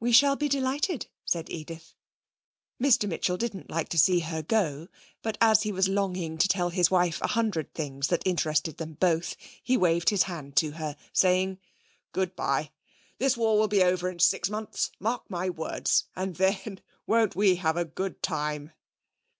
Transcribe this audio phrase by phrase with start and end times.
[0.00, 1.94] 'We shall be delighted,' said Edith.
[2.82, 4.88] Mr Mitchell didn't like to see her go,
[5.22, 8.94] but as he was longing to tell his wife a hundred things that interested them
[8.94, 11.60] both, he waved his hand to her, saying:
[12.10, 12.72] 'Good bye.
[13.20, 14.90] The war will be over in six months.
[14.98, 16.06] Mark my words!
[16.16, 18.72] And then won't we have a good time!'